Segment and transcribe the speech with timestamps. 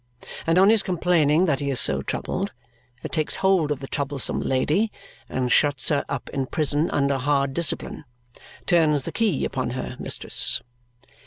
[0.47, 2.51] And on his complaining that he is so troubled,
[3.03, 4.91] it takes hold of the troublesome lady
[5.29, 8.05] and shuts her up in prison under hard discipline.
[8.65, 10.59] Turns the key upon her, mistress."